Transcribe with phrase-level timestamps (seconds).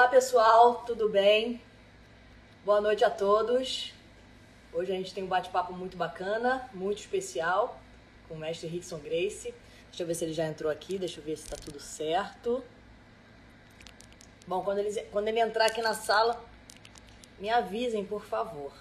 [0.00, 1.60] Olá pessoal, tudo bem?
[2.64, 3.92] Boa noite a todos.
[4.72, 7.78] Hoje a gente tem um bate-papo muito bacana, muito especial,
[8.26, 9.54] com o mestre Rickson Grace.
[9.88, 12.64] Deixa eu ver se ele já entrou aqui, deixa eu ver se está tudo certo.
[14.46, 16.42] Bom, quando ele, quando ele entrar aqui na sala,
[17.38, 18.72] me avisem, por favor.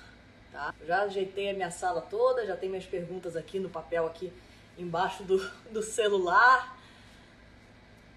[0.53, 0.73] Tá?
[0.87, 4.31] Já ajeitei a minha sala toda, já tem minhas perguntas aqui no papel aqui
[4.77, 5.37] embaixo do,
[5.69, 6.79] do celular.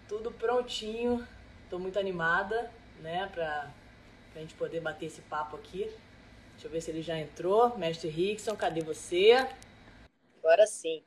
[0.09, 1.27] Tudo prontinho.
[1.64, 2.71] Estou muito animada,
[3.03, 3.71] né, para
[4.34, 5.84] a gente poder bater esse papo aqui.
[6.52, 7.77] Deixa eu ver se ele já entrou.
[7.77, 9.33] Mestre Rickson, cadê você?
[10.38, 11.05] Agora sim.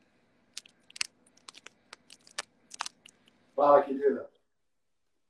[3.55, 4.29] Fala, querida.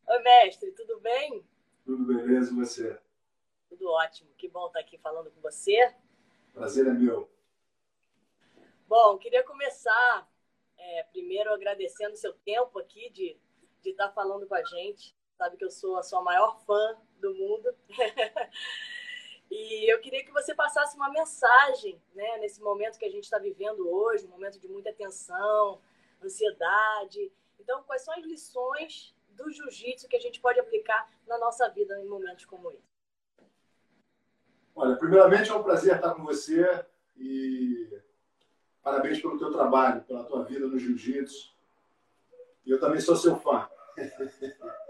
[0.07, 1.45] Oi, mestre, tudo bem?
[1.85, 2.99] Tudo beleza e você?
[3.69, 4.31] Tudo ótimo.
[4.35, 5.93] Que bom estar aqui falando com você.
[6.53, 7.29] Prazer é meu.
[8.87, 10.27] Bom, queria começar
[10.77, 13.37] é, primeiro agradecendo seu tempo aqui de,
[13.81, 15.15] de estar falando com a gente.
[15.37, 17.75] Sabe que eu sou a sua maior fã do mundo.
[19.51, 23.37] e eu queria que você passasse uma mensagem né, nesse momento que a gente está
[23.37, 25.81] vivendo hoje, um momento de muita tensão,
[26.23, 27.31] ansiedade.
[27.59, 31.99] Então, quais são as lições do jiu-jitsu que a gente pode aplicar na nossa vida
[31.99, 32.95] em momentos como esse?
[34.73, 36.85] Olha, primeiramente é um prazer estar com você
[37.17, 38.01] e
[38.81, 41.53] parabéns pelo teu trabalho, pela tua vida no jiu-jitsu.
[42.65, 43.69] E eu também sou seu fã.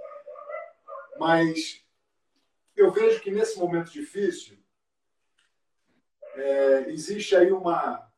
[1.18, 1.84] Mas
[2.76, 4.58] eu vejo que nesse momento difícil
[6.36, 8.12] é, existe aí uma,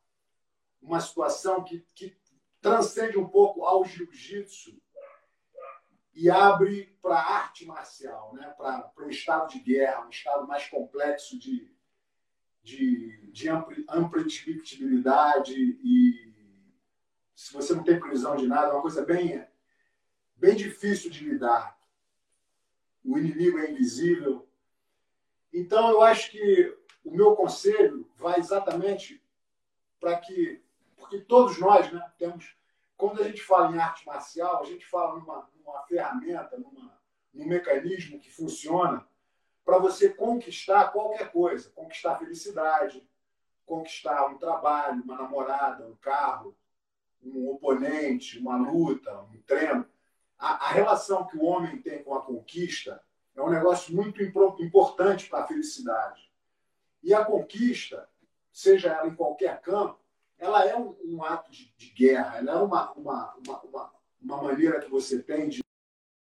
[0.82, 2.18] uma situação que, que
[2.62, 4.80] transcende um pouco ao jiu-jitsu
[6.14, 8.54] e abre para a arte marcial, né?
[8.58, 11.72] para um estado de guerra, um estado mais complexo de,
[12.64, 16.28] de, de unpredictibilidade e
[17.38, 19.48] se você não tem previsão de nada, é uma coisa bem,
[20.36, 21.77] bem difícil de lidar.
[23.08, 24.46] O inimigo é invisível.
[25.54, 29.24] Então, eu acho que o meu conselho vai exatamente
[29.98, 30.62] para que,
[30.98, 32.54] porque todos nós né, temos,
[32.98, 37.00] quando a gente fala em arte marcial, a gente fala numa, numa ferramenta, numa,
[37.34, 39.08] num mecanismo que funciona
[39.64, 43.08] para você conquistar qualquer coisa, conquistar felicidade,
[43.66, 46.54] conquistar um trabalho, uma namorada, um carro,
[47.24, 49.86] um oponente, uma luta, um treino.
[50.38, 53.02] A, a relação que o homem tem com a conquista
[53.36, 56.32] é um negócio muito importante para a felicidade.
[57.04, 58.10] E a conquista,
[58.52, 60.00] seja ela em qualquer campo,
[60.38, 64.44] ela é um, um ato de, de, guerra, ela é uma, uma, uma, uma, uma
[64.44, 65.62] maneira que você tem de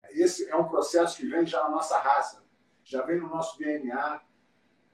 [0.10, 2.44] esse é um processo que vem já na nossa raça,
[2.84, 4.22] já vem no nosso DNA.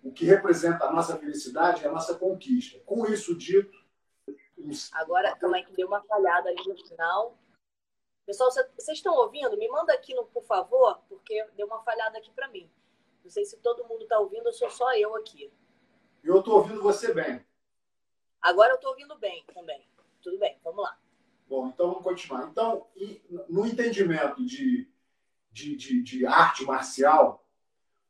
[0.03, 2.79] O que representa a nossa felicidade é a nossa conquista.
[2.85, 3.71] Com isso dito.
[4.91, 7.37] Agora, como é que deu uma falhada ali no final?
[8.25, 9.57] Pessoal, vocês estão ouvindo?
[9.57, 12.69] Me manda aqui, no, por favor, porque deu uma falhada aqui para mim.
[13.23, 15.51] Não sei se todo mundo está ouvindo ou sou só eu aqui.
[16.23, 17.45] Eu estou ouvindo você bem.
[18.41, 19.85] Agora eu estou ouvindo bem também.
[20.21, 20.97] Tudo bem, vamos lá.
[21.47, 22.47] Bom, então vamos continuar.
[22.47, 22.87] Então,
[23.49, 24.89] no entendimento de
[25.53, 27.47] de, de, de arte marcial,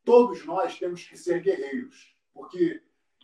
[0.04, 2.82] todos nós temos que ser guerreiros, porque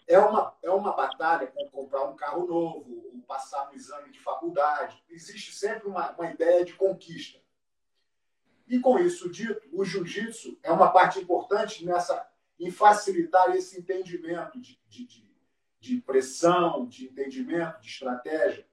[0.10, 4.20] é uma, é uma batalha com comprar um carro novo, ou passar no exame de
[4.20, 5.02] faculdade.
[5.08, 7.40] Existe sempre uma, uma ideia de conquista.
[8.68, 12.28] E com isso dito, o jiu-jitsu é uma parte importante nessa
[12.60, 15.32] em facilitar esse entendimento de, de, de,
[15.80, 18.68] de pressão, de entendimento, de estratégia.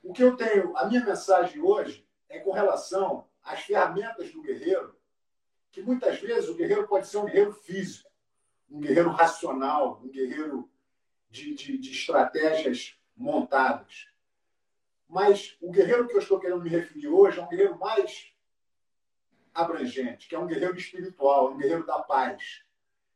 [0.00, 4.96] O que eu tenho, a minha mensagem hoje é com relação as ferramentas do guerreiro,
[5.72, 8.08] que muitas vezes o guerreiro pode ser um guerreiro físico,
[8.70, 10.70] um guerreiro racional, um guerreiro
[11.30, 14.08] de, de, de estratégias montadas.
[15.08, 18.32] Mas o guerreiro que eu estou querendo me referir hoje é um guerreiro mais
[19.54, 22.64] abrangente, que é um guerreiro espiritual, um guerreiro da paz.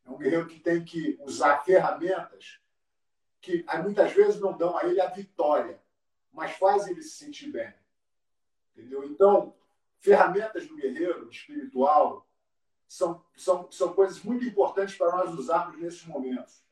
[0.06, 2.60] É um guerreiro que tem que usar ferramentas
[3.40, 5.80] que muitas vezes não dão a ele a vitória,
[6.32, 7.72] mas fazem ele se sentir bem.
[8.76, 9.04] Entendeu?
[9.04, 9.56] Então,
[9.98, 12.27] ferramentas do guerreiro espiritual
[12.88, 16.64] são, são, são coisas muito importantes para nós usarmos nesses momentos.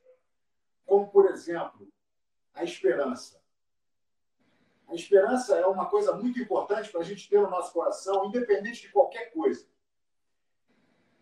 [0.87, 1.87] Como, por exemplo,
[2.55, 3.41] a esperança.
[4.89, 8.83] A esperança é uma coisa muito importante para a gente ter no nosso coração, independente
[8.83, 9.67] de qualquer coisa.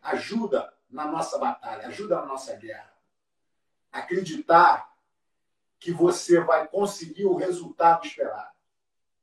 [0.01, 2.95] Ajuda na nossa batalha, ajuda na nossa guerra.
[3.91, 4.95] Acreditar
[5.81, 8.55] que você vai conseguir o resultado esperado.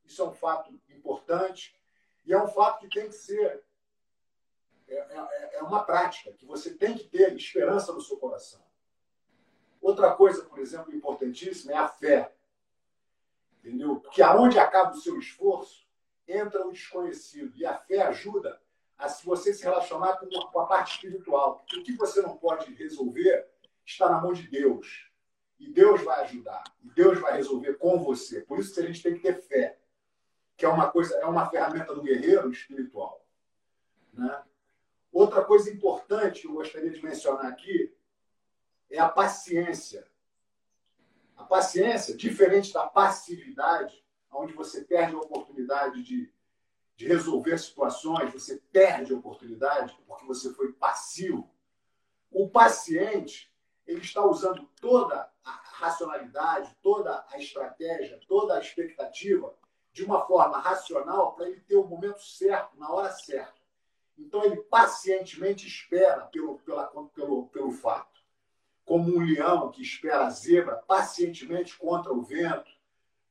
[0.04, 1.80] Isso é um fato importante
[2.26, 3.64] e é um fato que tem que ser.
[4.92, 8.62] É, é, é uma prática, que você tem que ter esperança no seu coração.
[9.82, 12.34] Outra coisa, por exemplo, importantíssima é a fé.
[13.60, 13.98] Entendeu?
[13.98, 15.88] Porque aonde acaba o seu esforço,
[16.28, 17.56] entra o desconhecido.
[17.56, 18.62] E a fé ajuda
[18.98, 21.58] a se você se relacionar com, com a parte espiritual.
[21.58, 23.48] Porque o que você não pode resolver
[23.86, 25.10] está na mão de Deus.
[25.60, 26.64] E Deus vai ajudar.
[26.84, 28.42] E Deus vai resolver com você.
[28.42, 29.80] Por isso que a gente tem que ter fé,
[30.58, 33.26] que é uma coisa, é uma ferramenta do guerreiro espiritual.
[34.14, 34.44] Né?
[35.12, 37.94] Outra coisa importante que eu gostaria de mencionar aqui
[38.90, 40.08] é a paciência.
[41.36, 46.32] A paciência, diferente da passividade, onde você perde a oportunidade de
[47.02, 51.50] de resolver situações, você perde a oportunidade porque você foi passivo.
[52.30, 53.52] O paciente,
[53.88, 59.52] ele está usando toda a racionalidade, toda a estratégia, toda a expectativa
[59.92, 63.60] de uma forma racional para ele ter o momento certo, na hora certa.
[64.18, 68.22] Então ele pacientemente espera pelo, pela, pelo, pelo fato.
[68.86, 72.72] Como um leão que espera a zebra pacientemente contra o vento,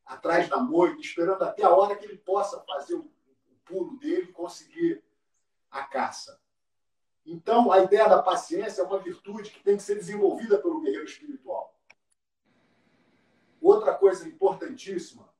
[0.05, 3.11] atrás da moita, esperando até a hora que ele possa fazer o
[3.65, 5.05] pulo dele conseguir
[5.71, 6.41] a caça.
[7.25, 11.05] Então, a ideia da paciência é uma virtude que tem que ser desenvolvida pelo guerreiro
[11.05, 11.79] espiritual.
[13.61, 15.33] Outra coisa importantíssima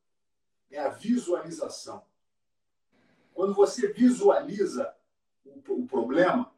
[0.71, 2.05] é a visualização.
[3.35, 4.95] Quando você visualiza
[5.69, 6.53] o, problema,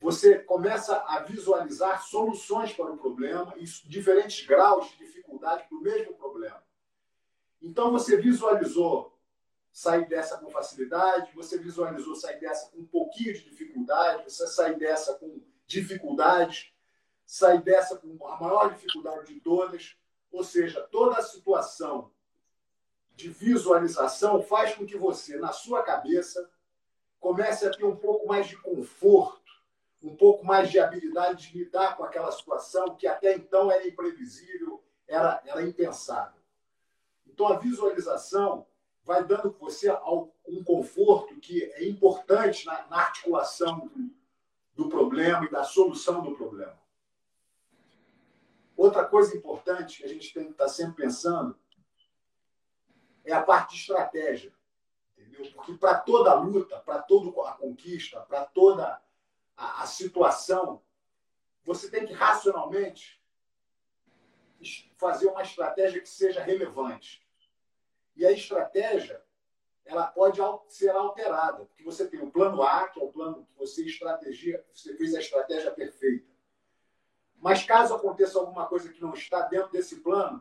[0.00, 5.80] você começa a visualizar soluções para o problema e diferentes graus de dificuldade para o
[5.80, 6.62] mesmo problema.
[7.60, 9.16] Então, você visualizou
[9.72, 14.78] sair dessa com facilidade, você visualizou sair dessa com um pouquinho de dificuldade, você sair
[14.78, 16.72] dessa com dificuldades,
[17.24, 19.96] sair dessa com a maior dificuldade de todas.
[20.30, 22.10] Ou seja, toda a situação
[23.14, 26.50] de visualização faz com que você, na sua cabeça,
[27.22, 29.40] comece a ter um pouco mais de conforto,
[30.02, 34.82] um pouco mais de habilidade de lidar com aquela situação que até então era imprevisível,
[35.06, 36.42] era, era impensável.
[37.24, 38.66] Então, a visualização
[39.04, 39.88] vai dando você
[40.44, 44.10] um conforto que é importante na, na articulação do,
[44.74, 46.76] do problema e da solução do problema.
[48.76, 51.56] Outra coisa importante que a gente tem que estar sempre pensando
[53.24, 54.52] é a parte de estratégia.
[55.32, 55.52] Entendeu?
[55.52, 59.02] Porque para toda luta, para toda a conquista, para toda
[59.56, 60.82] a, a situação,
[61.64, 63.20] você tem que racionalmente
[64.96, 67.26] fazer uma estratégia que seja relevante.
[68.14, 69.22] E a estratégia
[69.84, 70.38] ela pode
[70.68, 74.64] ser alterada, porque você tem o plano A, que é o plano que você estratégia,
[74.72, 76.30] você fez a estratégia perfeita.
[77.36, 80.40] Mas caso aconteça alguma coisa que não está dentro desse plano,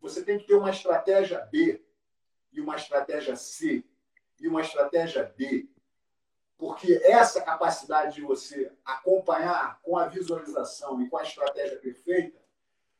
[0.00, 1.84] você tem que ter uma estratégia B
[2.52, 3.84] e uma estratégia C
[4.40, 5.68] e uma estratégia D.
[6.56, 12.38] Porque essa capacidade de você acompanhar com a visualização e com a estratégia perfeita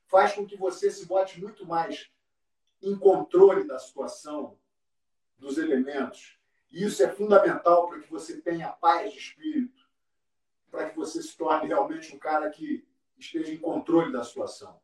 [0.06, 2.10] faz com que você se bote muito mais
[2.80, 4.56] em controle da situação,
[5.36, 6.38] dos elementos.
[6.70, 9.88] E isso é fundamental para que você tenha paz de espírito,
[10.70, 12.86] para que você se torne realmente um cara que
[13.18, 14.80] esteja em controle da situação.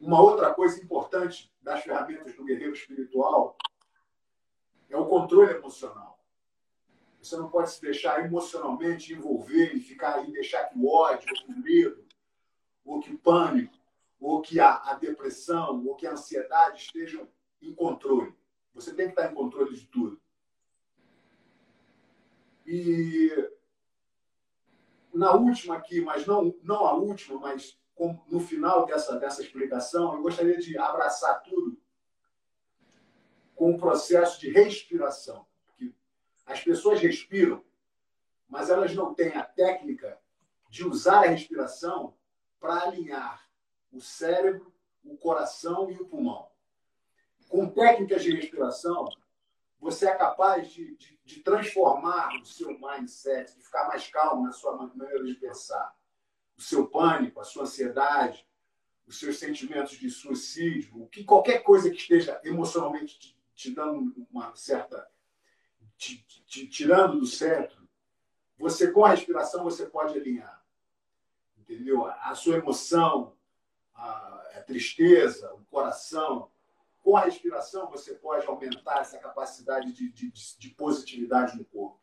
[0.00, 3.56] Uma outra coisa importante das ferramentas do guerreiro espiritual
[4.88, 6.18] é o controle emocional.
[7.20, 11.44] Você não pode se deixar emocionalmente envolver e ficar aí, deixar que o ódio, ou
[11.44, 12.06] que o medo,
[12.84, 13.76] ou que o pânico,
[14.20, 17.28] ou que a, a depressão, ou que a ansiedade estejam
[17.60, 18.34] em controle.
[18.74, 20.20] Você tem que estar em controle de tudo.
[22.64, 23.50] E
[25.12, 27.78] na última aqui, mas não, não a última, mas
[28.28, 31.76] no final dessa, dessa explicação, eu gostaria de abraçar tudo
[33.58, 35.44] com o processo de respiração.
[35.66, 35.92] Porque
[36.46, 37.62] as pessoas respiram,
[38.48, 40.18] mas elas não têm a técnica
[40.70, 42.16] de usar a respiração
[42.60, 43.50] para alinhar
[43.90, 44.72] o cérebro,
[45.02, 46.48] o coração e o pulmão.
[47.48, 49.08] Com técnicas de respiração,
[49.80, 54.52] você é capaz de, de, de, transformar o seu mindset, de ficar mais calmo na
[54.52, 55.96] sua maneira de pensar.
[56.56, 58.46] O seu pânico, a sua ansiedade,
[59.06, 64.14] os seus sentimentos de suicídio, o que qualquer coisa que esteja emocionalmente te, te dando
[64.30, 65.10] uma certa.
[65.96, 67.88] Te, te, tirando do centro,
[68.56, 70.64] você com a respiração você pode alinhar.
[71.58, 72.06] Entendeu?
[72.06, 73.36] A sua emoção,
[73.92, 76.50] a, a tristeza, o coração.
[77.02, 82.00] Com a respiração, você pode aumentar essa capacidade de, de, de positividade no corpo.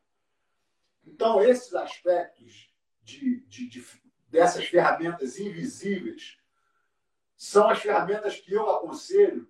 [1.06, 2.70] Então, esses aspectos
[3.02, 3.86] de, de,
[4.28, 6.38] dessas ferramentas invisíveis
[7.38, 9.48] são as ferramentas que eu aconselho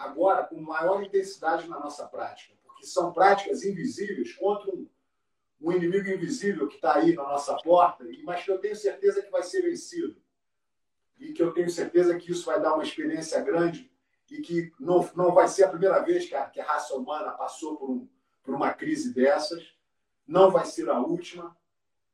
[0.00, 4.88] agora com maior intensidade na nossa prática, porque são práticas invisíveis contra um,
[5.60, 9.30] um inimigo invisível que está aí na nossa porta, mas que eu tenho certeza que
[9.30, 10.20] vai ser vencido
[11.18, 13.92] e que eu tenho certeza que isso vai dar uma experiência grande
[14.30, 17.32] e que não, não vai ser a primeira vez que a, que a raça humana
[17.32, 18.08] passou por, um,
[18.42, 19.74] por uma crise dessas.
[20.26, 21.54] não vai ser a última,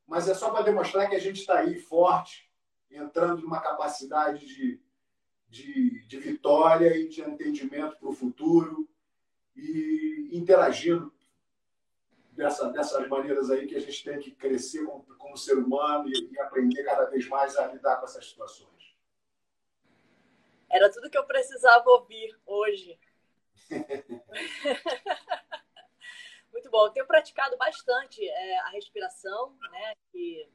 [0.05, 2.51] mas é só para demonstrar que a gente está aí forte,
[2.89, 4.81] entrando numa capacidade de,
[5.49, 8.87] de, de vitória e de entendimento para o futuro
[9.55, 11.13] e interagindo
[12.31, 16.31] dessa, dessas maneiras aí que a gente tem que crescer como, como ser humano e,
[16.31, 18.95] e aprender cada vez mais a lidar com essas situações.
[20.69, 22.99] Era tudo que eu precisava ouvir hoje.
[26.51, 26.85] Muito bom.
[26.85, 29.93] Eu tenho praticado bastante é, a respiração, né?
[30.11, 30.49] Que,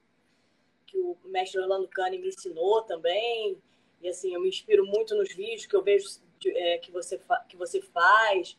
[0.86, 3.60] que o mestre Orlando Cane me ensinou também.
[4.02, 7.20] E assim, eu me inspiro muito nos vídeos que eu vejo de, é, que, você
[7.48, 8.58] que você faz.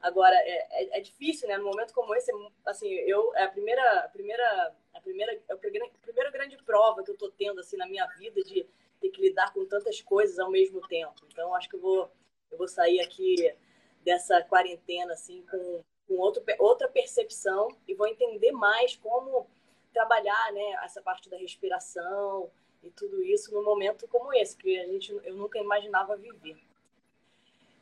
[0.00, 1.56] Agora, é, é, é, difícil, né?
[1.56, 2.32] Num momento como esse,
[2.66, 7.16] assim, eu, é a primeira, a primeira, a primeira, a primeira grande prova que eu
[7.16, 8.66] tô tendo, assim, na minha vida de
[9.00, 11.14] ter que lidar com tantas coisas ao mesmo tempo.
[11.30, 12.10] Então, acho que eu vou,
[12.50, 13.54] eu vou sair aqui
[14.02, 19.48] dessa quarentena, assim, com, com outro, outra percepção e vou entender mais como
[19.92, 22.50] trabalhar, né, essa parte da respiração
[22.82, 26.58] e tudo isso num momento como esse, que a gente, eu nunca imaginava viver.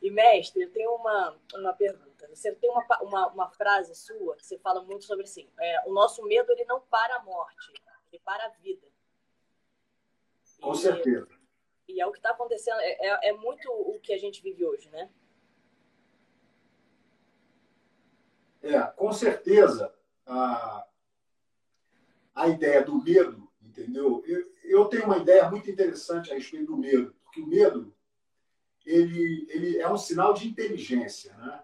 [0.01, 2.29] E, mestre, eu tenho uma, uma pergunta.
[2.33, 5.93] Você tem uma, uma, uma frase sua que você fala muito sobre assim: é, o
[5.93, 7.73] nosso medo ele não para a morte,
[8.13, 8.87] ele para a vida.
[10.61, 11.29] Com e, certeza.
[11.89, 14.65] E é o que está acontecendo, é, é, é muito o que a gente vive
[14.65, 15.11] hoje, né?
[18.63, 19.95] É, com certeza.
[20.27, 20.87] A,
[22.35, 23.48] a ideia do medo,
[23.79, 24.23] entendeu?
[24.27, 27.95] Eu, eu tenho uma ideia muito interessante a respeito do medo, porque o medo
[28.85, 31.63] ele, ele é um sinal de inteligência, né?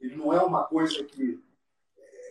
[0.00, 1.42] Ele não é uma coisa que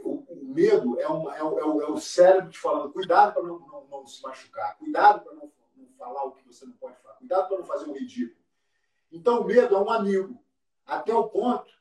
[0.04, 3.44] o, o medo é, uma, é, o, é, o, é, cérebro te falando cuidado para
[3.44, 6.98] não, não, não, se machucar, cuidado para não, não, falar o que você não pode
[7.02, 8.40] falar, cuidado para não fazer um ridículo.
[9.12, 10.42] Então o medo é um amigo,
[10.86, 11.74] até o ponto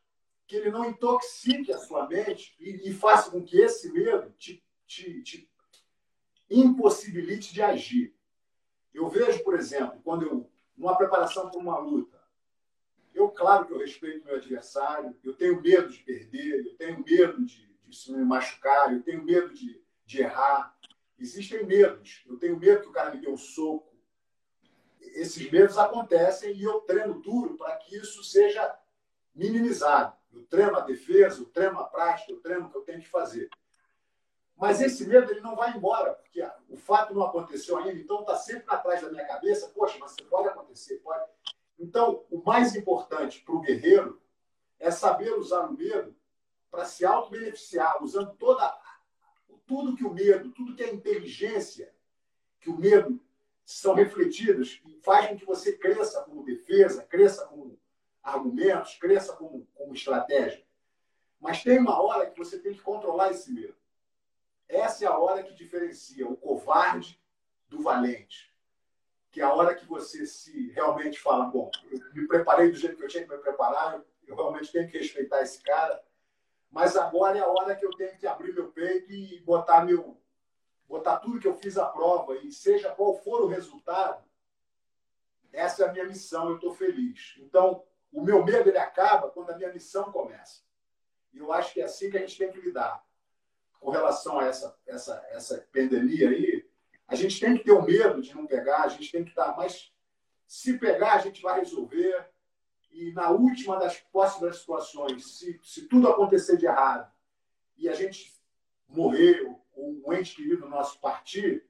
[0.47, 4.63] que ele não intoxique a sua mente e, e faça com que esse medo te,
[4.87, 5.49] te, te
[6.51, 8.15] impossibilite de agir.
[8.93, 12.23] Eu vejo, por exemplo, quando eu, numa preparação para uma luta,
[13.15, 17.45] eu, claro que eu respeito meu adversário, eu tenho medo de perder, eu tenho medo
[17.45, 20.77] de, de me machucar, eu tenho medo de, de errar.
[21.19, 22.25] Existem medos.
[22.27, 23.95] Eu tenho medo que o cara me dê um soco.
[25.01, 28.77] Esses medos acontecem e eu treino duro para que isso seja
[29.33, 30.17] minimizado.
[30.33, 33.09] Eu treino a defesa, eu treino a prática, eu treino o que eu tenho que
[33.09, 33.49] fazer.
[34.57, 38.37] Mas esse medo ele não vai embora, porque o fato não aconteceu ainda, então está
[38.37, 39.69] sempre atrás da minha cabeça.
[39.75, 41.25] Poxa, mas pode acontecer, pode.
[41.79, 44.21] Então, o mais importante para o guerreiro
[44.79, 46.15] é saber usar o medo
[46.71, 48.77] para se auto-beneficiar, usando toda,
[49.67, 51.93] tudo que o medo, tudo que é inteligência
[52.61, 53.21] que o medo
[53.65, 57.79] são refletidos e faz com que você cresça como defesa, cresça como
[58.23, 60.65] argumentos, cresça como, como estratégia.
[61.41, 63.77] Mas tem uma hora que você tem que controlar esse medo.
[64.69, 67.21] Essa é a hora que diferencia o covarde
[67.69, 68.55] do valente
[69.35, 72.97] que é a hora que você se realmente fala, bom, eu me preparei do jeito
[72.97, 76.01] que eu tinha que me preparar, eu realmente tenho que respeitar esse cara,
[76.71, 80.17] mas agora é a hora que eu tenho que abrir meu peito e botar meu
[80.89, 84.23] botar tudo que eu fiz à prova e seja qual for o resultado,
[85.53, 87.35] essa é a minha missão, eu estou feliz.
[87.41, 90.63] Então, o meu medo ele acaba quando a minha missão começa.
[91.33, 93.05] E eu acho que é assim que a gente tem que lidar
[93.85, 96.65] com relação a essa essa essa pandemia aí
[97.07, 99.55] a gente tem que ter o medo de não pegar, a gente tem que estar,
[99.57, 99.93] mas
[100.47, 102.27] se pegar, a gente vai resolver.
[102.91, 107.13] E na última das próximas situações, se, se tudo acontecer de errado
[107.77, 108.33] e a gente
[108.89, 109.43] morrer,
[109.75, 111.67] ou um ente querido nosso partir,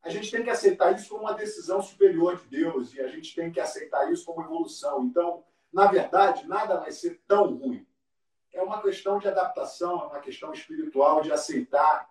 [0.00, 3.34] a gente tem que aceitar isso como uma decisão superior de Deus e a gente
[3.34, 5.04] tem que aceitar isso como evolução.
[5.04, 7.86] Então, na verdade, nada vai ser tão ruim.
[8.52, 12.08] É uma questão de adaptação, é uma questão espiritual de aceitar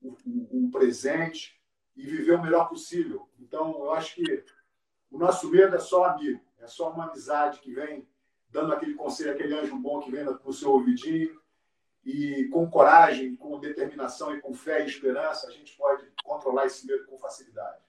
[0.00, 1.60] o, o, o presente
[1.96, 3.28] e viver o melhor possível.
[3.38, 4.44] Então, eu acho que
[5.10, 8.08] o nosso medo é só amigo, é só uma amizade que vem
[8.48, 11.40] dando aquele conselho, aquele anjo bom que vem no seu ouvidinho.
[12.04, 16.84] E com coragem, com determinação e com fé e esperança, a gente pode controlar esse
[16.86, 17.80] medo com facilidade.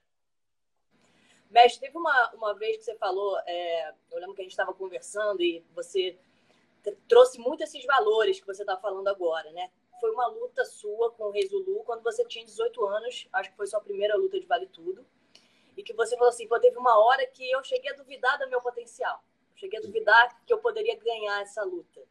[1.50, 4.74] Mestre, teve uma, uma vez que você falou, é, eu lembro que a gente estava
[4.74, 6.18] conversando e você
[7.08, 9.70] trouxe muito esses valores que você está falando agora, né?
[10.04, 13.56] foi uma luta sua com o Reis Zulu quando você tinha 18 anos, acho que
[13.56, 15.06] foi sua primeira luta de Vale Tudo,
[15.78, 18.50] e que você falou assim, pô, teve uma hora que eu cheguei a duvidar do
[18.50, 19.24] meu potencial,
[19.54, 22.02] eu cheguei a duvidar que eu poderia ganhar essa luta.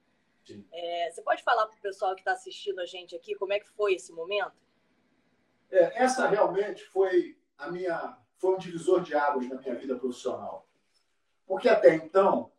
[0.73, 3.61] É, você pode falar para o pessoal que está assistindo a gente aqui como é
[3.61, 4.57] que foi esse momento?
[5.71, 10.67] É, essa realmente foi a minha, foi um divisor de águas na minha vida profissional,
[11.47, 12.51] porque até então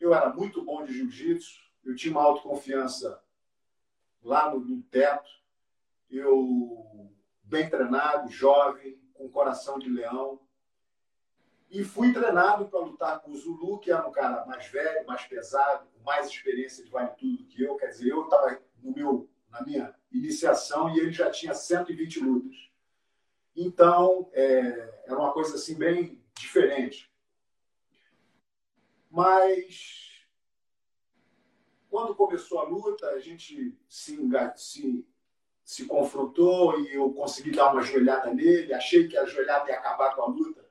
[0.00, 3.22] eu era muito bom de jiu-jitsu, eu tinha uma autoconfiança
[4.22, 5.30] lá no, no teto.
[6.10, 7.10] eu
[7.42, 10.40] bem treinado, jovem, com coração de leão.
[11.68, 15.24] E fui treinado para lutar com o Zulu, que era um cara mais velho, mais
[15.24, 17.76] pesado, com mais experiência de vale tudo do que eu.
[17.76, 22.70] Quer dizer, eu estava no meu, na minha iniciação e ele já tinha 120 lutas.
[23.54, 27.09] Então, é, era uma coisa assim bem diferente.
[29.10, 30.10] Mas
[31.90, 34.16] quando começou a luta, a gente se,
[34.54, 35.06] se,
[35.64, 38.72] se confrontou e eu consegui dar uma joelhada nele.
[38.72, 40.64] Achei que a joelhada ia acabar com a luta.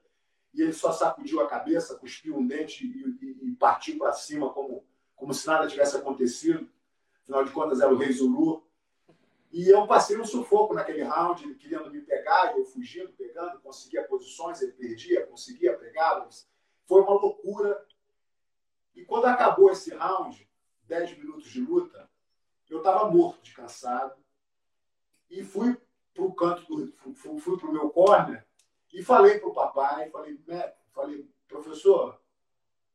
[0.54, 4.50] E ele só sacudiu a cabeça, cuspiu um dente e, e, e partiu para cima
[4.52, 4.84] como,
[5.16, 6.68] como se nada tivesse acontecido.
[7.22, 8.66] Afinal de contas, era o Rei Zulu.
[9.52, 14.04] E eu passei um sufoco naquele round, ele querendo me pegar, eu fugindo, pegando, conseguia
[14.04, 16.28] posições, ele perdia, conseguia pegar.
[16.86, 17.86] Foi uma loucura.
[18.96, 20.50] E quando acabou esse round,
[20.84, 22.10] 10 minutos de luta,
[22.70, 24.20] eu estava morto de cansado.
[25.30, 25.80] E fui
[26.14, 26.94] para o canto do.
[27.14, 28.46] fui, fui para o meu corner
[28.92, 30.40] e falei para o papai, falei,
[30.92, 32.20] falei, professor,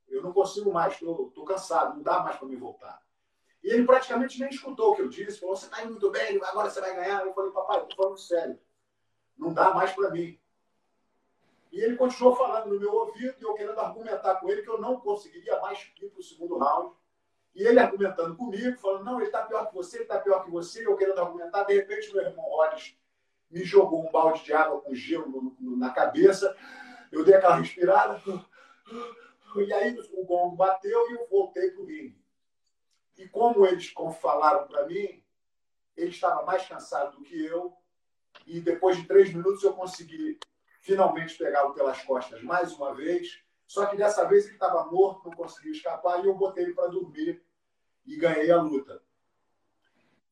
[0.08, 3.04] eu não consigo mais, estou cansado, não dá mais para me voltar.
[3.64, 5.40] E ele praticamente nem escutou o que eu disse.
[5.40, 7.24] Falou: você está indo muito bem, agora você vai ganhar.
[7.24, 8.60] Eu falei: papai, estou falando sério.
[9.38, 10.38] Não dá mais para mim.
[11.74, 14.80] E ele continuou falando no meu ouvido e eu querendo argumentar com ele que eu
[14.80, 16.94] não conseguiria mais ir para o segundo round.
[17.52, 20.52] E ele argumentando comigo, falando: não, ele está pior que você, ele está pior que
[20.52, 20.86] você.
[20.86, 21.64] Eu querendo argumentar.
[21.64, 22.96] De repente, meu irmão Rollins
[23.50, 26.56] me jogou um balde de água com gelo no, no, na cabeça.
[27.10, 28.22] Eu dei aquela respirada.
[29.56, 32.16] E aí o gongo bateu e eu voltei para o ringue.
[33.18, 35.24] E como eles como falaram para mim,
[35.96, 37.76] ele estava mais cansado do que eu.
[38.46, 40.38] E depois de três minutos eu consegui
[40.84, 43.42] finalmente pegá-lo pelas costas mais uma vez.
[43.66, 46.88] Só que dessa vez ele estava morto, não conseguiu escapar e eu botei ele para
[46.88, 47.42] dormir
[48.06, 49.02] e ganhei a luta.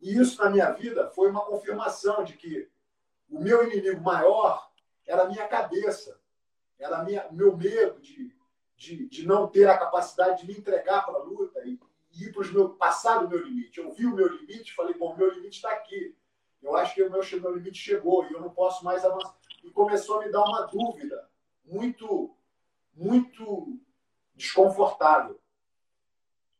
[0.01, 2.71] E isso na minha vida foi uma confirmação de que
[3.31, 4.71] o meu inimigo maior
[5.07, 6.21] era a minha cabeça,
[6.79, 8.37] era o meu medo de,
[8.77, 11.81] de, de não ter a capacidade de me entregar para a luta e,
[12.15, 13.81] ir para os meus, passar do meu limite.
[13.81, 16.15] Eu vi o meu limite, falei, bom, meu limite está aqui.
[16.63, 19.35] Eu acho que o meu, meu limite chegou e eu não posso mais avançar.
[19.63, 21.29] E começou a me dar uma dúvida
[21.65, 22.35] muito,
[22.95, 23.79] muito
[24.35, 25.41] desconfortável.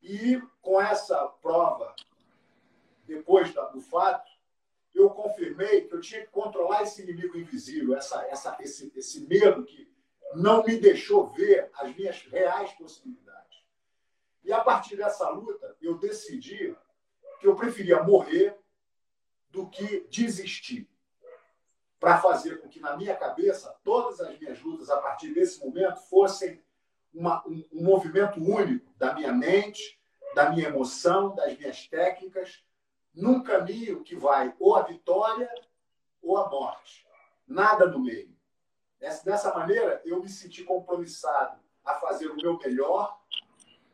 [0.03, 1.95] E com essa prova,
[3.07, 4.31] depois do fato,
[4.95, 9.65] eu confirmei que eu tinha que controlar esse inimigo invisível, essa, essa, esse, esse medo
[9.65, 9.91] que
[10.35, 13.63] não me deixou ver as minhas reais possibilidades.
[14.45, 16.77] E a partir dessa luta, eu decidi
[17.41, 18.57] que eu preferia morrer
[19.51, 20.89] do que desistir.
[22.03, 26.01] Para fazer com que, na minha cabeça, todas as minhas lutas, a partir desse momento,
[26.11, 26.61] fossem
[27.15, 30.03] uma, um, um movimento único da minha mente,
[30.35, 32.65] da minha emoção, das minhas técnicas,
[33.15, 35.49] num caminho que vai ou a vitória
[36.21, 37.07] ou a morte.
[37.47, 38.37] Nada no meio.
[38.99, 43.17] Dessa maneira, eu me senti compromissado a fazer o meu melhor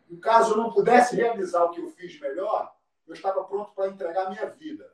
[0.09, 2.75] e caso eu não pudesse realizar o que eu fiz melhor,
[3.07, 4.91] eu estava pronto para entregar minha vida.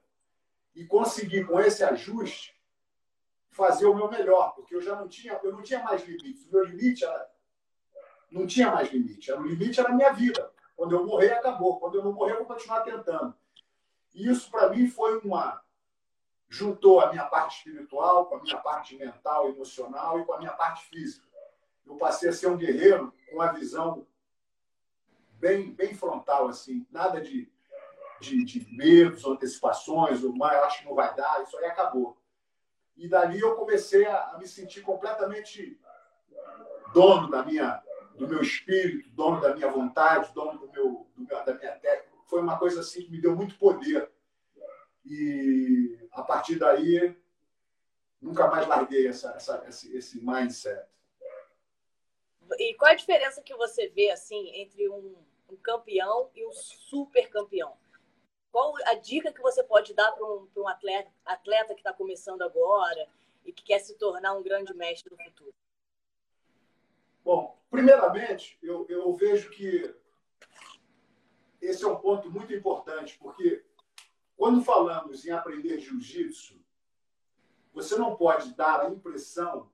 [0.75, 2.54] E consegui, com esse ajuste,
[3.55, 6.45] fazer o meu melhor, porque eu já não tinha, eu não tinha mais limites.
[6.47, 7.31] O meu limite era,
[8.31, 9.33] não tinha mais limite.
[9.33, 10.53] O limite era a minha vida.
[10.77, 11.79] Quando eu morrer, acabou.
[11.79, 13.33] Quando eu não morrer, eu vou continuar tentando.
[14.13, 15.63] E isso, para mim, foi uma.
[16.49, 20.53] Juntou a minha parte espiritual com a minha parte mental, emocional e com a minha
[20.53, 21.27] parte física.
[21.87, 24.05] Eu passei a ser um guerreiro com a visão
[25.35, 27.49] bem, bem frontal, assim, nada de,
[28.21, 32.17] de, de medos, antecipações, ou mais, acho que não vai dar, isso aí acabou.
[32.97, 35.81] E dali eu comecei a, a me sentir completamente
[36.93, 37.83] dono da minha,
[38.17, 42.17] do meu espírito, dono da minha vontade, dono do meu, do meu, da minha técnica.
[42.27, 44.11] Foi uma coisa assim que me deu muito poder.
[45.05, 47.17] E a partir daí,
[48.21, 50.89] nunca mais larguei essa, essa, esse, esse mindset.
[52.59, 55.17] E qual a diferença que você vê assim entre um
[55.51, 57.77] um campeão e um super campeão.
[58.55, 62.41] Qual a dica que você pode dar para um, um atleta, atleta que está começando
[62.43, 63.09] agora
[63.45, 65.53] e que quer se tornar um grande mestre no futuro?
[67.25, 69.93] Bom, primeiramente, eu, eu vejo que
[71.61, 73.65] esse é um ponto muito importante, porque
[74.37, 76.55] quando falamos em aprender jiu-jitsu,
[77.73, 79.69] você não pode dar a impressão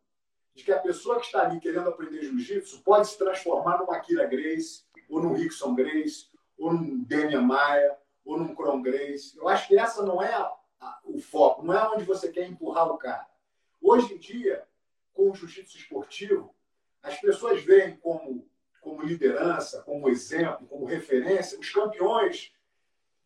[0.54, 4.24] de que a pessoa que está ali querendo aprender jiu-jitsu pode se transformar numa Kira
[4.24, 7.99] Grace, ou num Rickson Grace, ou num Demian Maia,
[8.30, 9.36] ou num Cron Grace.
[9.36, 12.46] Eu acho que essa não é a, a, o foco, não é onde você quer
[12.46, 13.28] empurrar o cara.
[13.80, 14.66] Hoje em dia,
[15.12, 16.54] com o jiu-jitsu esportivo,
[17.02, 18.48] as pessoas veem como,
[18.80, 22.52] como liderança, como exemplo, como referência, os campeões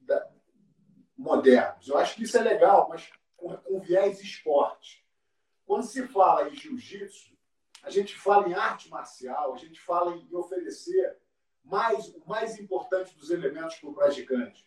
[0.00, 0.26] da,
[1.16, 1.88] modernos.
[1.88, 5.04] Eu acho que isso é legal, mas com, com viés esporte.
[5.66, 7.34] Quando se fala em jiu-jitsu,
[7.82, 11.18] a gente fala em arte marcial, a gente fala em oferecer
[11.62, 14.66] mais, o mais importante dos elementos para o praticante,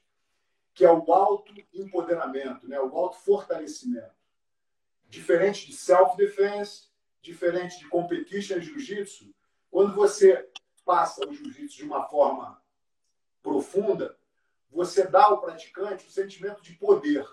[0.78, 2.80] que é o auto-empoderamento, né?
[2.80, 4.14] o auto-fortalecimento.
[5.10, 9.34] Diferente de self-defense, diferente de competition jiu-jitsu,
[9.72, 10.48] quando você
[10.86, 12.62] passa o jiu-jitsu de uma forma
[13.42, 14.20] profunda,
[14.70, 17.28] você dá ao praticante o sentimento de poder,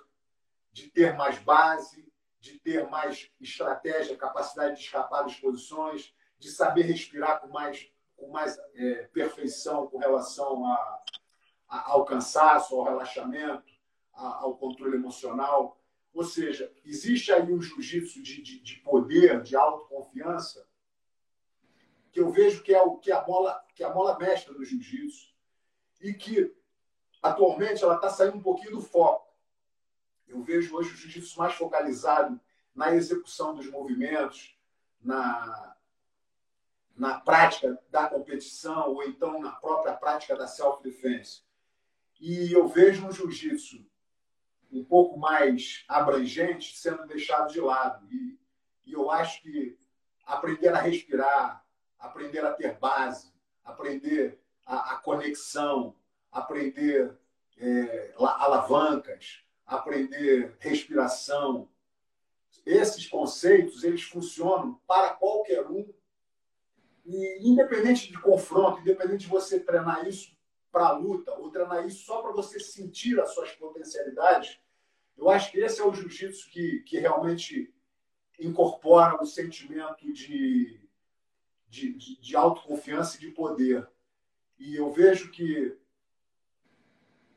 [0.73, 6.85] de ter mais base, de ter mais estratégia, capacidade de escapar das posições, de saber
[6.85, 11.05] respirar com mais, com mais é, perfeição com relação a, a,
[11.69, 13.73] ao cansaço, ao relaxamento,
[14.13, 15.81] ao controle emocional.
[16.13, 20.67] Ou seja, existe aí um jiu-jitsu de, de, de, poder, de autoconfiança,
[22.13, 25.35] que eu vejo que é o que a bola, que a bola mestra do jiu-jitsu
[26.01, 26.55] e que
[27.21, 29.35] atualmente ela está saindo um pouquinho do foco.
[30.29, 32.41] Eu vejo hoje o jiu-jitsu mais focalizado
[32.75, 34.59] na execução dos movimentos,
[35.01, 35.77] na,
[36.97, 41.44] na prática da competição ou então na própria prática da self-defense.
[42.21, 43.85] E eu vejo um jiu-jitsu
[44.71, 48.07] um pouco mais abrangente sendo deixado de lado.
[48.13, 48.39] E,
[48.87, 49.79] e eu acho que
[50.27, 51.65] aprender a respirar,
[51.99, 53.33] aprender a ter base,
[53.65, 55.95] aprender a, a conexão,
[56.31, 57.17] aprender
[57.57, 61.69] é, alavancas, aprender respiração.
[62.67, 65.93] Esses conceitos eles funcionam para qualquer um
[67.07, 70.34] e independente de confronto, independente de você treinar isso
[70.75, 74.59] para a luta ou treinar isso só para você sentir as suas potencialidades,
[75.17, 77.73] eu acho que esse é o jiu-jitsu que, que realmente
[78.41, 80.81] incorpora o sentimento de,
[81.69, 83.89] de, de, de autoconfiança e de poder.
[84.59, 85.79] E eu vejo que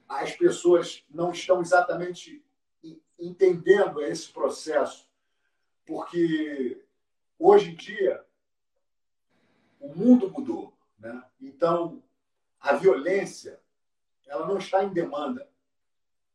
[0.10, 2.44] as pessoas não estão exatamente
[3.20, 5.08] entendendo esse processo,
[5.86, 6.84] porque
[7.38, 8.26] hoje em dia
[9.80, 11.24] o mundo mudou, né?
[11.40, 12.02] Então
[12.60, 13.60] a violência
[14.26, 15.50] ela não está em demanda.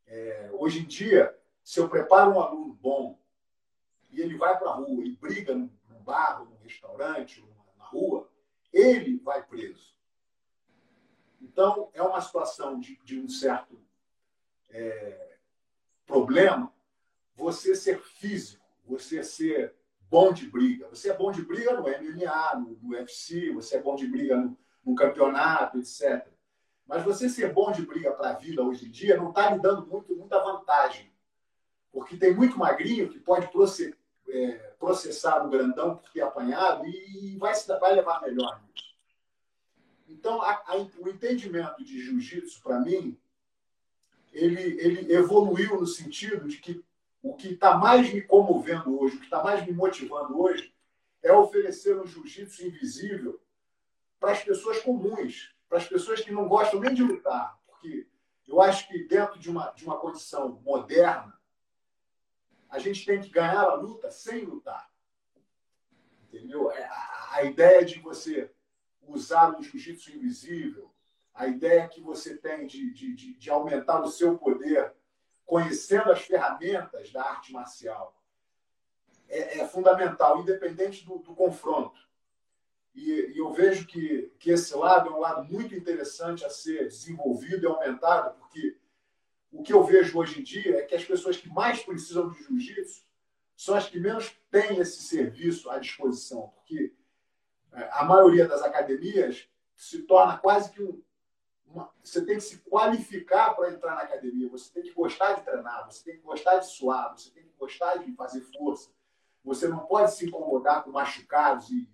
[0.07, 3.19] É, hoje em dia, se eu preparo um aluno bom
[4.09, 7.43] e ele vai para a rua e briga no bar, no restaurante,
[7.77, 8.29] na rua,
[8.71, 9.93] ele vai preso.
[11.41, 13.79] Então, é uma situação de, de um certo
[14.69, 15.37] é,
[16.05, 16.73] problema
[17.35, 19.75] você ser físico, você ser
[20.09, 20.87] bom de briga.
[20.89, 24.37] Você é bom de briga no MMA, no, no UFC, você é bom de briga
[24.37, 26.27] no, no campeonato, etc.
[26.85, 29.59] Mas você ser bom de briga para a vida hoje em dia não está lhe
[29.59, 31.11] dando muito, muita vantagem.
[31.91, 33.49] Porque tem muito magrinho que pode
[34.29, 38.93] é, processar o grandão por ter apanhado e vai, vai levar melhor nisso.
[40.07, 43.17] Então, a, a, o entendimento de jiu-jitsu, para mim,
[44.31, 46.83] ele, ele evoluiu no sentido de que
[47.21, 50.73] o que está mais me comovendo hoje, o que está mais me motivando hoje,
[51.21, 53.39] é oferecer um jiu-jitsu invisível
[54.23, 58.07] para as pessoas comuns, para as pessoas que não gostam nem de lutar, porque
[58.47, 61.37] eu acho que dentro de uma, de uma condição moderna,
[62.69, 64.89] a gente tem que ganhar a luta sem lutar.
[66.23, 66.71] Entendeu?
[66.71, 68.49] É, a, a ideia de você
[69.01, 70.89] usar o jiu-jitsu invisível,
[71.33, 74.93] a ideia que você tem de, de, de, de aumentar o seu poder
[75.45, 78.17] conhecendo as ferramentas da arte marcial
[79.27, 82.12] é, é fundamental, independente do, do confronto.
[82.93, 86.87] E, e, eu vejo que, que esse lado é um lado muito interessante a ser
[86.87, 88.77] desenvolvido e aumentado, porque
[89.51, 92.43] o que eu vejo hoje em dia é que as pessoas que mais precisam de
[92.43, 93.03] jiu-jitsu
[93.55, 96.93] são as que menos têm esse serviço à disposição, porque
[97.71, 101.01] é, a maioria das academias se torna quase que um.
[101.65, 105.43] Uma, você tem que se qualificar para entrar na academia, você tem que gostar de
[105.43, 108.91] treinar, você tem que gostar de suar, você tem que gostar de fazer força
[109.43, 111.87] você não pode se incomodar com machucados e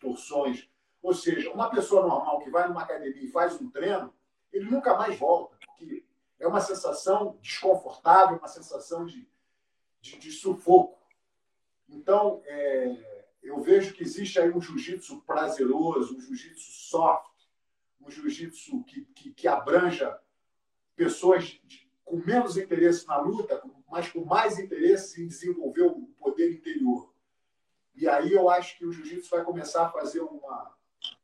[0.00, 0.68] torções.
[1.02, 4.12] Ou seja, uma pessoa normal que vai numa academia e faz um treino,
[4.52, 6.04] ele nunca mais volta, porque
[6.38, 9.28] é uma sensação desconfortável, uma sensação de,
[10.00, 10.98] de, de sufoco.
[11.88, 17.32] Então, é, eu vejo que existe aí um jiu-jitsu prazeroso, um jiu-jitsu soft,
[18.00, 20.18] um jiu-jitsu que, que, que, abranja
[20.94, 26.50] pessoas de, com menos interesse na luta, mas com mais interesse em desenvolver o poder
[26.50, 27.12] interior.
[27.94, 30.74] E aí eu acho que o jiu-jitsu vai começar a fazer uma.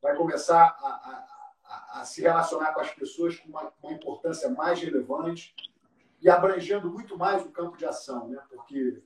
[0.02, 1.26] vai começar a, a,
[1.64, 5.54] a, a se relacionar com as pessoas com uma, uma, importância mais relevante
[6.20, 8.42] e abrangendo muito mais o campo de ação, né?
[8.48, 9.02] porque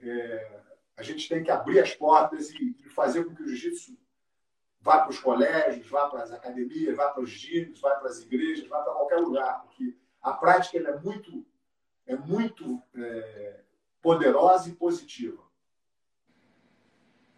[0.00, 0.60] é,
[0.96, 3.96] a gente tem que abrir as portas e, e fazer com que o jiu-jitsu
[4.80, 8.20] vá para os colégios, vá para as academias, vá para os gimes, vá para as
[8.20, 11.46] igrejas, vá para qualquer lugar, porque a prática é muito
[12.06, 13.60] é muito é,
[14.02, 15.42] poderosa e positiva.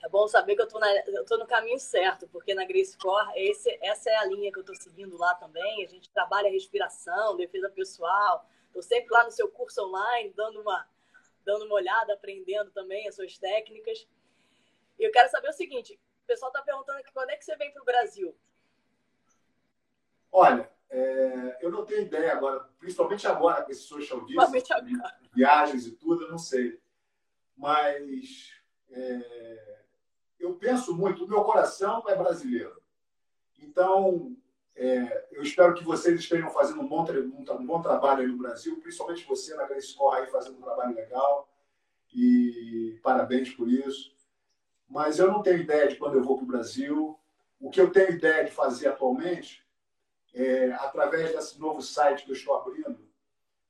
[0.03, 4.11] É bom saber que eu estou no caminho certo, porque na Grace Core esse, essa
[4.11, 5.85] é a linha que eu estou seguindo lá também.
[5.85, 8.49] A gente trabalha respiração, defesa pessoal.
[8.67, 10.89] Estou sempre lá no seu curso online, dando uma,
[11.45, 14.07] dando uma olhada, aprendendo também as suas técnicas.
[14.99, 17.57] E eu quero saber o seguinte: o pessoal está perguntando aqui quando é que você
[17.57, 18.37] vem para o Brasil?
[20.31, 24.65] Olha, é, eu não tenho ideia agora, principalmente agora com esse social distance,
[25.35, 26.81] viagens e tudo, eu não sei.
[27.57, 28.53] Mas
[28.91, 29.83] é,
[30.39, 32.81] eu penso muito, o meu coração é brasileiro.
[33.59, 34.37] Então,
[34.75, 38.79] é, eu espero que vocês estejam fazendo um bom, um bom trabalho aí no Brasil,
[38.81, 41.51] principalmente você na Grace Corra aí fazendo um trabalho legal.
[42.15, 44.15] E parabéns por isso.
[44.89, 47.19] Mas eu não tenho ideia de quando eu vou para o Brasil.
[47.59, 49.66] O que eu tenho ideia de fazer atualmente
[50.37, 53.09] é, através desse novo site que eu estou abrindo,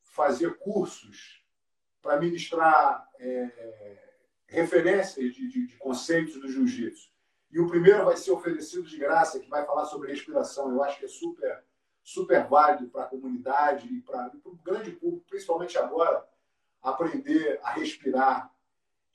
[0.03, 1.41] fazer cursos
[2.03, 3.97] para ministrar é,
[4.49, 7.09] referências de, de, de conceitos do jiu-jitsu.
[7.53, 10.71] E o primeiro vai ser oferecido de graça, que vai falar sobre respiração.
[10.71, 11.65] Eu acho que é super,
[12.03, 16.27] super válido para a comunidade e para o grande público, principalmente agora,
[16.83, 18.53] aprender a respirar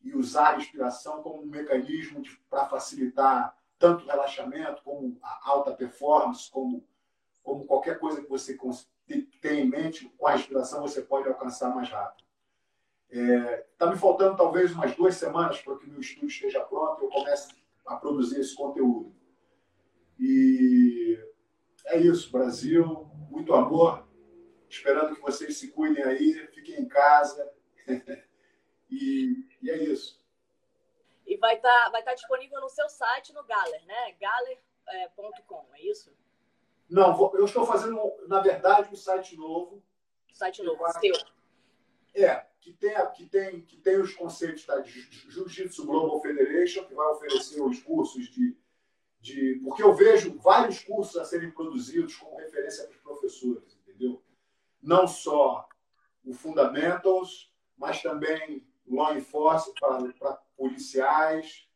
[0.01, 5.73] e usar a respiração como um mecanismo para facilitar tanto o relaxamento, como a alta
[5.73, 6.85] performance, como,
[7.43, 8.57] como qualquer coisa que você
[9.41, 12.23] tem em mente, com a respiração você pode alcançar mais rápido.
[13.09, 16.61] Está é, tá me faltando talvez umas duas semanas para que o meu estúdio esteja
[16.61, 17.53] pronto e eu comece
[17.85, 19.13] a produzir esse conteúdo.
[20.17, 21.19] E
[21.87, 24.07] é isso, Brasil, muito amor.
[24.69, 27.51] Esperando que vocês se cuidem aí, fiquem em casa.
[28.89, 30.21] e, e, é isso.
[31.25, 34.13] E vai estar tá, vai tá disponível no seu site, no Galer, né?
[34.13, 36.15] Galer.com, é, é isso?
[36.91, 39.81] Não, eu estou fazendo, na verdade, um site novo.
[40.33, 40.91] Site novo, vai...
[40.99, 41.15] seu.
[42.13, 47.07] É, que tem, que tem, que tem os conceitos da Jiu-Jitsu Global Federation, que vai
[47.07, 48.57] oferecer os cursos de,
[49.21, 49.61] de.
[49.63, 54.21] Porque eu vejo vários cursos a serem produzidos como referência para os professores, entendeu?
[54.83, 55.69] Não só
[56.25, 61.69] o Fundamentals, mas também Law Enforcement para, para policiais,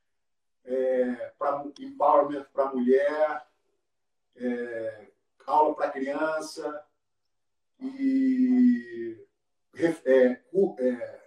[0.66, 3.48] é, para empowerment para mulher,
[4.36, 5.08] é,
[5.46, 6.84] aula para criança
[7.80, 9.26] e
[9.76, 10.42] é,
[10.82, 11.26] é,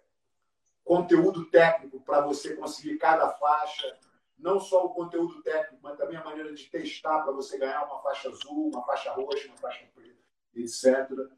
[0.84, 3.98] conteúdo técnico para você conseguir cada faixa,
[4.38, 8.00] não só o conteúdo técnico, mas também a maneira de testar para você ganhar uma
[8.02, 10.18] faixa azul, uma faixa roxa, uma faixa preta,
[10.54, 11.28] etc.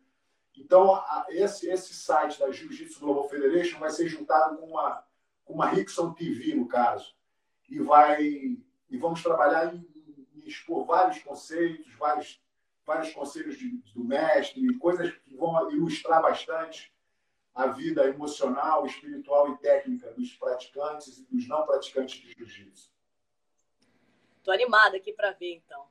[0.56, 5.04] Então, a, esse, esse site da Jiu-Jitsu Global Federation vai ser juntado com uma,
[5.44, 7.14] com uma Rickson TV, no caso,
[7.68, 8.22] e vai
[8.90, 9.88] e vamos trabalhar em,
[10.50, 12.40] expor vários conceitos, vários,
[12.84, 16.92] vários conselhos de, do mestre, coisas que vão ilustrar bastante
[17.54, 22.90] a vida emocional, espiritual e técnica dos praticantes e dos não praticantes de jiu-jitsu.
[24.38, 25.88] Estou animada aqui para ver, então.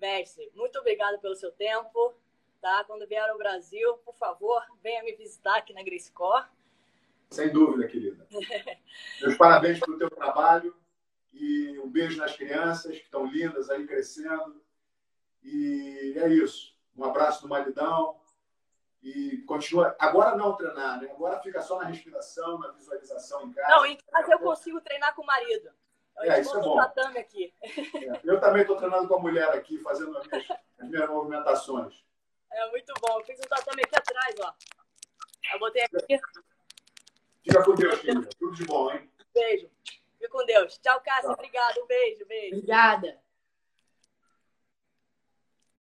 [0.00, 2.14] Mestre, muito obrigado pelo seu tempo.
[2.60, 2.84] Tá?
[2.84, 6.46] Quando vier ao Brasil, por favor, venha me visitar aqui na Grace Core.
[7.30, 8.26] Sem dúvida, querida.
[9.20, 10.74] Meus parabéns pelo teu trabalho
[11.38, 14.62] e um beijo nas crianças que estão lindas aí crescendo.
[15.42, 16.74] E é isso.
[16.96, 18.18] Um abraço do maridão
[19.02, 19.94] e continua.
[19.98, 21.10] Agora não treinar, né?
[21.10, 23.76] Agora fica só na respiração, na visualização em casa.
[23.76, 25.70] Não, em casa eu consigo treinar com o marido.
[26.18, 26.80] Eu é, isso é bom.
[26.80, 27.52] aqui.
[27.62, 32.02] É, eu também estou treinando com a mulher aqui, fazendo as minhas, as minhas movimentações.
[32.50, 33.20] É muito bom.
[33.20, 34.54] Eu fiz um tatame aqui atrás, ó.
[35.52, 36.18] Eu botei aqui.
[37.44, 38.28] Fica com Deus, querida.
[38.38, 39.10] Tudo de bom, hein?
[39.34, 39.70] Beijo.
[40.18, 40.78] Fica com Deus.
[40.78, 41.30] Tchau, Cássia.
[41.30, 41.80] Obrigada.
[41.80, 42.56] Um beijo, beijo.
[42.56, 43.25] Obrigada.